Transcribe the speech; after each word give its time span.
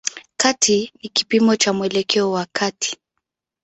Kati 0.37 0.91
ni 1.01 1.09
kipimo 1.09 1.55
cha 1.55 1.73
mwelekeo 1.73 2.31
wa 2.31 2.47
kati. 2.53 2.97